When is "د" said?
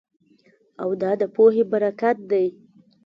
1.21-1.23